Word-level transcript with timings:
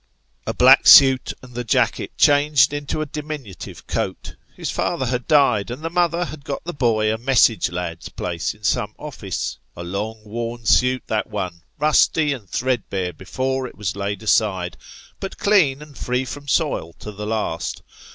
A 0.47 0.53
black 0.55 0.87
suit 0.87 1.31
and 1.43 1.53
the 1.53 1.63
jacket 1.63 2.17
changed 2.17 2.73
into 2.73 3.01
a 3.01 3.05
diminutive 3.05 3.85
coat. 3.85 4.35
His 4.55 4.71
father 4.71 5.05
had 5.05 5.27
died, 5.27 5.69
and 5.69 5.83
the 5.83 5.91
mother 5.91 6.25
had 6.25 6.43
got 6.43 6.63
the 6.63 6.73
boy 6.73 7.13
a 7.13 7.19
message 7.19 7.69
lad's 7.69 8.09
place 8.09 8.55
in 8.55 8.63
some 8.63 8.95
office. 8.97 9.59
A 9.77 9.83
long 9.83 10.23
worn 10.25 10.65
suit 10.65 11.03
that 11.05 11.27
one; 11.29 11.61
rusty 11.77 12.33
and 12.33 12.49
threadbare 12.49 13.13
before 13.13 13.67
it 13.67 13.77
was 13.77 13.95
laid 13.95 14.23
aside, 14.23 14.75
but 15.19 15.37
clean 15.37 15.83
and 15.83 15.95
free 15.95 16.25
from 16.25 16.47
soil 16.47 16.93
to 16.93 17.11
the 17.11 17.27
last. 17.27 17.83